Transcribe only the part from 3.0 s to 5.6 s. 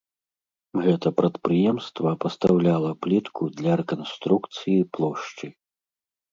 плітку для рэканструкцыі плошчы.